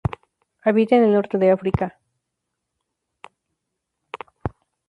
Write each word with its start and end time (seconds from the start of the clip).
Habita 0.63 0.95
en 0.95 1.03
el 1.03 1.13
norte 1.13 1.37
de 1.37 1.51
África. 1.51 1.99